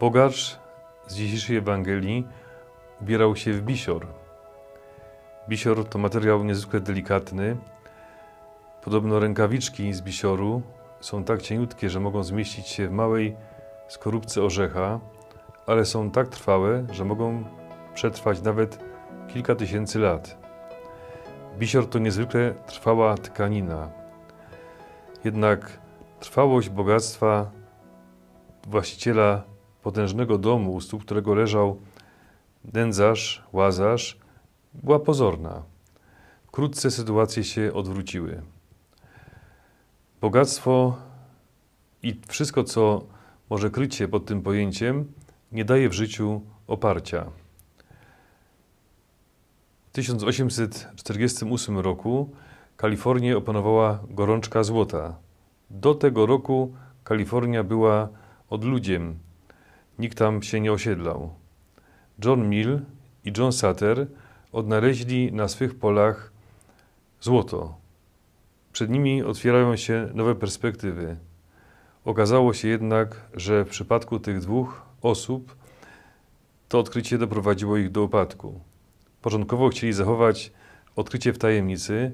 [0.00, 0.58] Bogacz
[1.06, 2.26] z dzisiejszej Ewangelii
[3.00, 4.06] ubierał się w bisior.
[5.48, 7.56] Bisior to materiał niezwykle delikatny.
[8.82, 10.62] Podobno rękawiczki z bisioru
[11.00, 13.36] są tak cieniutkie, że mogą zmieścić się w małej
[13.88, 15.00] skorupce orzecha,
[15.66, 17.44] ale są tak trwałe, że mogą
[17.94, 18.78] przetrwać nawet
[19.28, 20.38] kilka tysięcy lat.
[21.58, 23.90] Bisior to niezwykle trwała tkanina.
[25.24, 25.78] Jednak
[26.20, 27.50] trwałość bogactwa
[28.66, 29.53] właściciela
[29.84, 31.80] potężnego domu, u stóp którego leżał
[32.72, 34.18] nędzarz, łazarz,
[34.74, 35.62] była pozorna.
[36.46, 38.42] Wkrótce sytuacje się odwróciły.
[40.20, 40.96] Bogactwo
[42.02, 43.04] i wszystko, co
[43.50, 45.12] może kryć się pod tym pojęciem,
[45.52, 47.26] nie daje w życiu oparcia.
[49.88, 52.30] W 1848 roku
[52.76, 55.16] Kalifornię opanowała gorączka złota.
[55.70, 56.74] Do tego roku
[57.04, 58.08] Kalifornia była
[58.50, 59.18] odludziem.
[59.98, 61.30] Nikt tam się nie osiedlał.
[62.24, 62.80] John Mill
[63.24, 64.06] i John Sutter
[64.52, 66.32] odnaleźli na swych polach
[67.20, 67.74] złoto.
[68.72, 71.16] Przed nimi otwierają się nowe perspektywy.
[72.04, 75.56] Okazało się jednak, że w przypadku tych dwóch osób
[76.68, 78.60] to odkrycie doprowadziło ich do upadku.
[79.22, 80.52] Początkowo chcieli zachować
[80.96, 82.12] odkrycie w tajemnicy,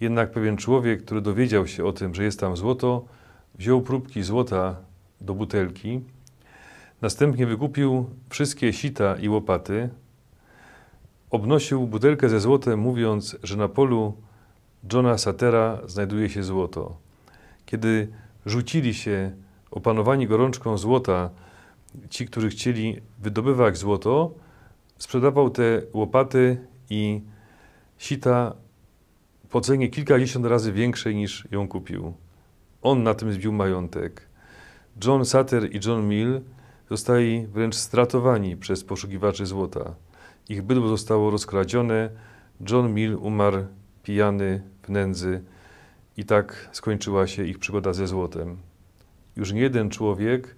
[0.00, 3.04] jednak pewien człowiek, który dowiedział się o tym, że jest tam złoto,
[3.54, 4.76] wziął próbki złota
[5.20, 6.00] do butelki,
[7.02, 9.88] następnie wykupił wszystkie sita i łopaty,
[11.30, 14.14] obnosił butelkę ze złotem, mówiąc, że na polu
[14.92, 16.96] Johna Satera znajduje się złoto.
[17.66, 18.08] Kiedy
[18.46, 19.32] rzucili się
[19.70, 21.30] opanowani gorączką złota,
[22.10, 24.34] ci, którzy chcieli wydobywać złoto,
[24.98, 27.20] sprzedawał te łopaty i
[27.98, 28.54] sita
[29.50, 32.12] po cenie kilkadziesiąt razy większej niż ją kupił.
[32.82, 34.28] On na tym zbił majątek.
[35.04, 36.40] John Sutter i John Mill
[36.90, 39.94] zostali wręcz stratowani przez poszukiwaczy złota.
[40.48, 42.10] Ich bydło zostało rozkradzione.
[42.70, 43.64] John Mill umarł
[44.02, 45.42] pijany w nędzy
[46.16, 48.56] i tak skończyła się ich przygoda ze złotem.
[49.36, 50.56] Już nie jeden człowiek,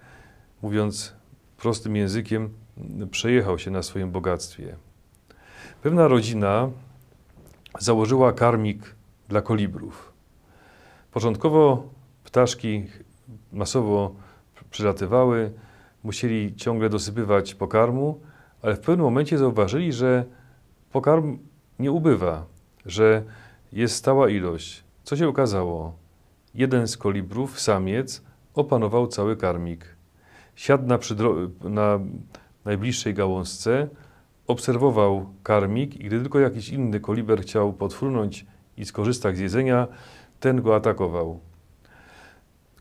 [0.63, 1.13] mówiąc
[1.57, 2.51] prostym językiem,
[3.11, 4.77] przejechał się na swoim bogactwie.
[5.83, 6.71] Pewna rodzina
[7.79, 8.95] założyła karmik
[9.29, 10.13] dla kolibrów.
[11.13, 11.89] Początkowo
[12.25, 12.87] ptaszki
[13.53, 14.15] masowo
[14.71, 15.53] przylatywały,
[16.03, 18.21] musieli ciągle dosypywać pokarmu,
[18.63, 20.25] ale w pewnym momencie zauważyli, że
[20.93, 21.39] pokarm
[21.79, 22.47] nie ubywa,
[22.87, 23.23] że
[23.73, 24.85] jest stała ilość.
[25.05, 25.95] Co się okazało?
[26.55, 28.23] Jeden z kolibrów, samiec,
[28.55, 29.97] opanował cały karmik.
[30.57, 30.99] Siadł na,
[31.61, 32.01] na
[32.65, 33.89] najbliższej gałązce,
[34.47, 38.47] obserwował karmik i gdy tylko jakiś inny koliber chciał podfrunąć
[38.77, 39.89] i skorzystać z jedzenia,
[40.41, 41.41] ten go atakował.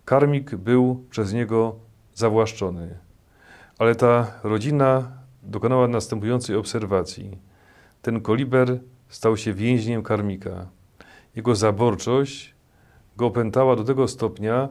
[0.05, 1.75] Karmik był przez niego
[2.13, 2.97] zawłaszczony.
[3.81, 5.11] Ale ta rodzina
[5.43, 7.37] dokonała następującej obserwacji.
[8.01, 10.67] Ten koliber stał się więźniem karmika.
[11.35, 12.55] Jego zaborczość
[13.17, 14.69] go opętała do tego stopnia,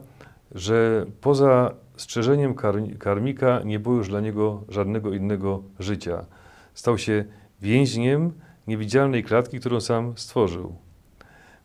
[0.51, 2.55] że poza strzeżeniem
[2.99, 6.25] karmika nie było już dla niego żadnego innego życia.
[6.73, 7.25] Stał się
[7.61, 8.31] więźniem
[8.67, 10.75] niewidzialnej klatki, którą sam stworzył.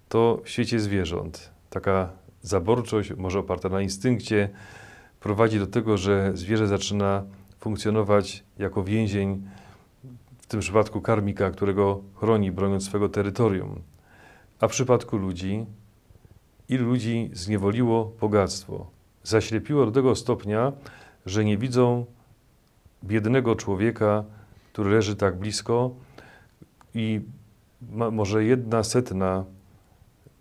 [0.08, 1.50] To w świecie zwierząt.
[1.70, 2.08] Taka
[2.42, 4.48] zaborczość, może oparta na instynkcie,
[5.26, 7.25] prowadzi do tego, że zwierzę zaczyna
[7.59, 9.42] funkcjonować jako więzień,
[10.38, 13.82] w tym przypadku karmika, którego chroni, broniąc swego terytorium.
[14.60, 15.66] A w przypadku ludzi,
[16.69, 18.86] ilu ludzi zniewoliło bogactwo,
[19.22, 20.72] zaślepiło do tego stopnia,
[21.26, 22.04] że nie widzą
[23.04, 24.25] biednego człowieka,
[24.72, 25.91] który leży tak blisko
[26.94, 27.20] i
[27.92, 29.44] ma, może jedna setna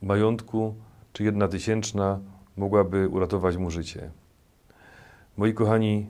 [0.01, 0.75] majątku,
[1.13, 2.19] czy jedna tysięczna
[2.57, 4.11] mogłaby uratować mu życie.
[5.37, 6.07] Moi kochani,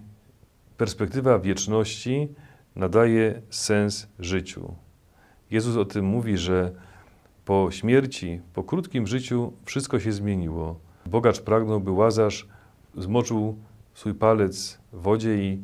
[0.77, 2.29] perspektywa wieczności
[2.75, 4.75] nadaje sens życiu.
[5.51, 6.71] Jezus o tym mówi, że
[7.45, 10.79] po śmierci, po krótkim życiu wszystko się zmieniło.
[11.05, 12.47] Bogacz pragnął, by Łazarz
[12.97, 13.57] zmoczył
[13.93, 15.63] swój palec w wodzie i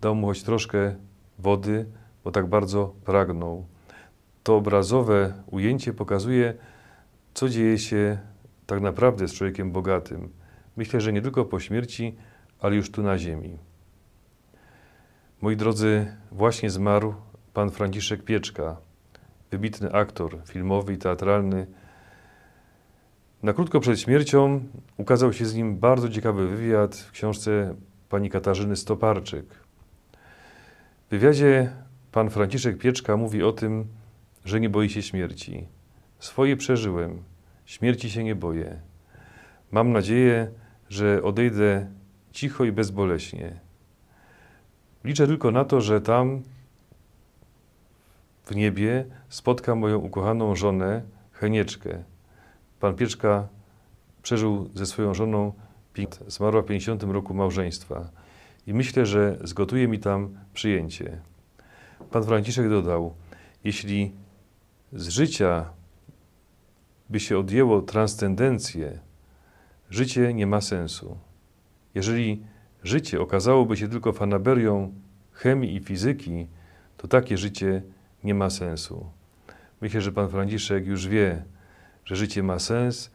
[0.00, 0.96] dał mu choć troszkę
[1.38, 1.86] wody,
[2.24, 3.66] bo tak bardzo pragnął.
[4.42, 6.54] To obrazowe ujęcie pokazuje,
[7.34, 8.18] co dzieje się
[8.66, 10.28] tak naprawdę z człowiekiem bogatym.
[10.76, 12.16] Myślę, że nie tylko po śmierci,
[12.60, 13.58] ale już tu na ziemi.
[15.40, 17.14] Moi drodzy, właśnie zmarł
[17.54, 18.76] pan Franciszek Pieczka,
[19.50, 21.66] wybitny aktor filmowy i teatralny.
[23.42, 24.60] Na krótko przed śmiercią
[24.96, 27.74] ukazał się z nim bardzo ciekawy wywiad w książce
[28.08, 29.46] pani Katarzyny Stoparczyk.
[31.06, 31.72] W wywiadzie
[32.12, 33.86] pan Franciszek Pieczka mówi o tym,
[34.44, 35.66] że nie boi się śmierci.
[36.18, 37.22] Swoje przeżyłem,
[37.64, 38.80] śmierci się nie boję.
[39.70, 40.50] Mam nadzieję,
[40.88, 41.86] że odejdę
[42.34, 43.60] cicho i bezboleśnie.
[45.04, 46.42] Liczę tylko na to, że tam
[48.44, 51.02] w niebie spotka moją ukochaną żonę
[51.32, 52.04] Henieczkę.
[52.80, 53.48] Pan Pieczka
[54.22, 55.52] przeżył ze swoją żoną,
[56.26, 58.10] zmarła w 50 roku małżeństwa
[58.66, 61.18] i myślę, że zgotuje mi tam przyjęcie.
[62.10, 63.14] Pan Franciszek dodał,
[63.64, 64.12] jeśli
[64.92, 65.70] z życia
[67.10, 68.98] by się odjęło transcendencję,
[69.90, 71.18] życie nie ma sensu.
[71.94, 72.42] Jeżeli
[72.82, 74.92] życie okazałoby się tylko fanaberią
[75.32, 76.46] chemii i fizyki,
[76.96, 77.82] to takie życie
[78.24, 79.06] nie ma sensu.
[79.80, 81.44] Myślę, że pan Franciszek już wie,
[82.04, 83.10] że życie ma sens,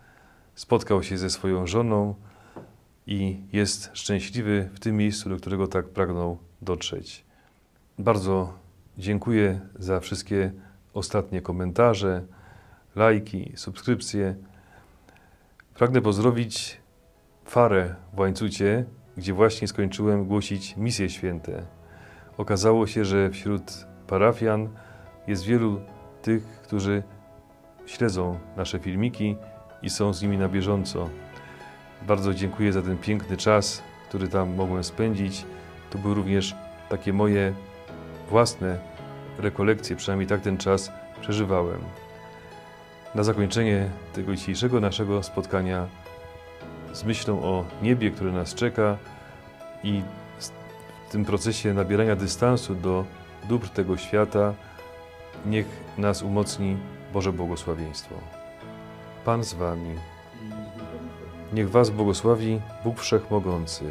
[0.56, 2.16] spotkał się ze swoją żoną
[3.08, 7.24] i jest szczęśliwy w tym miejscu, do którego tak pragnął dotrzeć.
[8.00, 8.54] Bardzo
[8.98, 10.52] dziękuję za wszystkie
[10.94, 12.24] ostatnie komentarze,
[12.96, 14.36] lajki, subskrypcje.
[15.74, 16.82] Pragnę pozdrowić
[17.50, 18.86] Farę w Łańcucie,
[19.18, 21.66] gdzie właśnie skończyłem głosić misje święte.
[22.38, 24.70] Okazało się, że wśród parafian
[25.28, 25.82] jest wielu
[26.22, 27.04] tych, którzy
[27.86, 29.36] śledzą nasze filmiki
[29.82, 31.10] i są z nimi na bieżąco.
[32.08, 35.46] Bardzo dziękuję za ten piękny czas, który tam mogłem spędzić.
[35.90, 36.56] To były również
[36.90, 37.54] takie moje
[38.30, 38.80] własne
[39.38, 40.92] rekolekcje, przynajmniej tak ten czas
[41.22, 41.80] przeżywałem.
[43.16, 45.88] Na zakończenie tego dzisiejszego naszego spotkania
[46.94, 48.98] z myślą o niebie, które nas czeka
[49.84, 50.02] i
[51.08, 53.06] w tym procesie nabierania dystansu do
[53.50, 54.54] dóbr tego świata,
[55.46, 55.66] niech
[55.98, 56.78] nas umocni
[57.14, 58.16] Boże błogosławieństwo.
[59.26, 59.96] Pan z Wami.
[61.54, 63.84] Niech Was błogosławi Bóg Wszechmogący,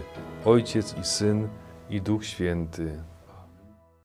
[0.44, 1.48] Ojciec i Syn
[1.90, 3.02] i Duch Święty.